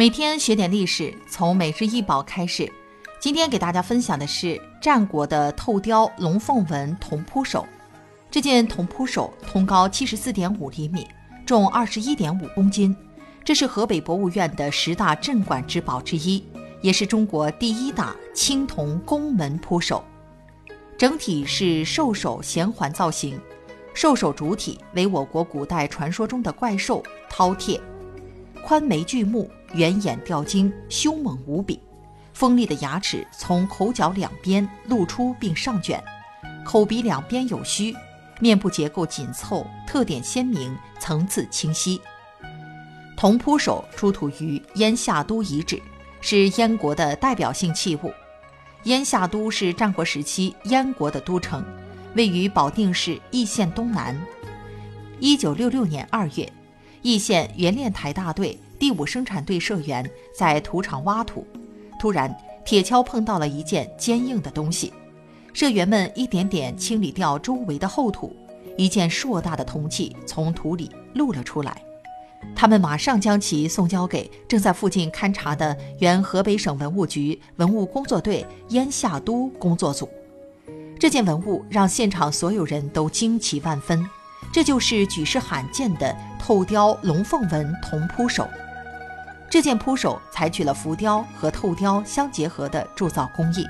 [0.00, 2.72] 每天学点历史，从每日一宝开始。
[3.20, 7.66] 今天给大家分享的是战国的透雕龙凤纹铜扑手。
[8.30, 11.06] 这件铜扑手通高七十四点五厘米，
[11.44, 12.96] 重二十一点五公斤。
[13.44, 16.42] 这是河北博物院的十大镇馆之宝之一，
[16.80, 20.02] 也是中国第一大青铜宫门扑手。
[20.96, 23.38] 整体是兽首衔环造型，
[23.92, 27.78] 兽首主体为我国古代传说中的怪兽饕餮。
[28.64, 31.80] 宽眉巨目，圆眼吊睛，凶猛无比。
[32.32, 36.02] 锋利的牙齿从口角两边露出并上卷，
[36.64, 37.94] 口鼻两边有须，
[38.38, 42.00] 面部结构紧凑，特点鲜明，层次清晰。
[43.16, 45.82] 铜扑手出土于燕下都遗址，
[46.20, 48.12] 是燕国的代表性器物。
[48.84, 51.62] 燕下都是战国时期燕国的都城，
[52.14, 54.18] 位于保定市易县东南。
[55.18, 56.50] 一九六六年二月。
[57.02, 61.46] 易县冶炼台大队第五生产队社员在土场挖土，
[61.98, 62.34] 突然
[62.64, 64.92] 铁锹碰到了一件坚硬的东西，
[65.52, 68.34] 社员们一点点清理掉周围的厚土，
[68.76, 71.82] 一件硕大的铜器从土里露了出来。
[72.54, 80.08] 他们马上将其送交给正在附近勘察的原河北省文物局文物工作队燕下都工作组。
[80.98, 84.06] 这件文物让现场所有人都惊奇万分。
[84.52, 88.48] 这就是举世罕见的透雕龙凤纹铜扑手。
[89.48, 93.66] 这件扑手采取了浮雕和透雕相结合的铸造工艺，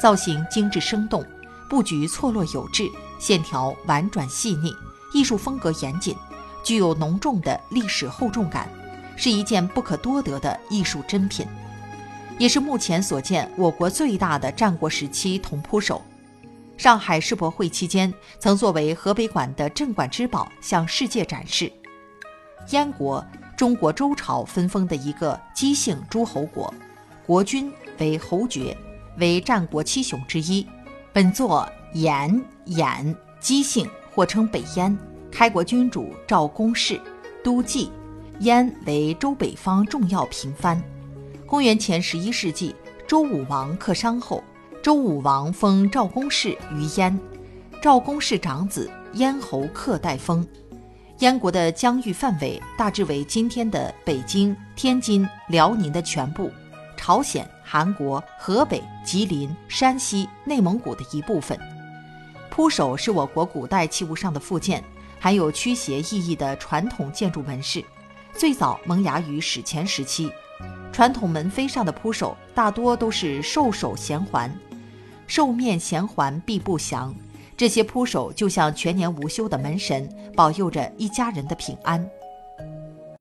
[0.00, 1.24] 造型精致生动，
[1.68, 2.88] 布局错落有致，
[3.18, 4.72] 线条婉转细腻，
[5.12, 6.16] 艺术风格严谨，
[6.64, 8.68] 具有浓重的历史厚重感，
[9.16, 11.46] 是一件不可多得的艺术珍品，
[12.38, 16.02] 也是目前所见我国最大的战国时期铜扑手。
[16.76, 21.72] 上海世博会期间，曾作为河北馆的镇馆之宝向世界展示。
[22.70, 23.24] 燕国，
[23.56, 26.72] 中国周朝分封的一个姬姓诸侯国，
[27.26, 28.76] 国君为侯爵，
[29.18, 30.66] 为战国七雄之一。
[31.14, 34.96] 本作延衍姬姓，或称北燕。
[35.32, 37.00] 开国君主赵公氏，
[37.42, 37.90] 都记，
[38.40, 40.82] 燕为周北方重要平藩。
[41.46, 42.74] 公元前十一世纪，
[43.06, 44.44] 周武王克商后。
[44.86, 47.18] 周武王封赵公氏于燕，
[47.82, 50.46] 赵公氏长子燕侯克代封。
[51.18, 56.52] 燕国的疆域范围大致为今天的北京、天津、辽宁的全部，
[56.96, 61.58] 朝鲜、韩国、河北、吉林、山西、内蒙古的一部分。
[62.48, 64.84] 扑手是我国古代器物上的附件，
[65.18, 67.84] 含有驱邪意义的传统建筑纹饰，
[68.34, 70.30] 最早萌芽于史前时期。
[70.92, 74.48] 传统门扉上的扑手大多都是兽首衔环。
[75.26, 77.14] 寿面衔环必不祥，
[77.56, 82.08] 这些铺手就像全年无休的门神，保佑着一家人的平安。